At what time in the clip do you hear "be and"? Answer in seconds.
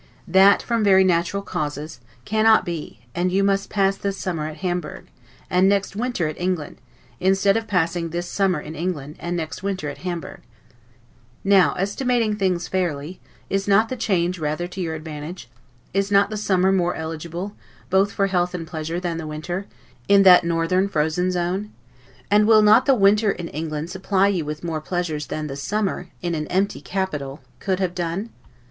2.65-3.31